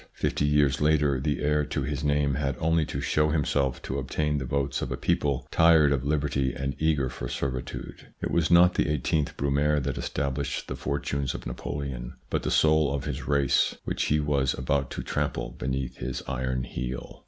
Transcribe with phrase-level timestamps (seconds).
[0.13, 4.39] Fifty years later the heir to his name had only to show himself to obtain
[4.39, 8.07] the votes of a people tired of liberty and eager for servitude.
[8.19, 12.91] It was not the i8th Brumaire that established the fortunes of Napoleon, but the soul
[12.95, 17.19] of his race which he was about to trample beneath his iron heel.